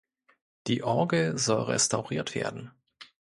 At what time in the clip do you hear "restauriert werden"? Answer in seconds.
1.65-2.71